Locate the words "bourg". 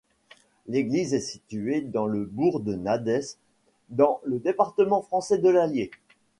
2.25-2.61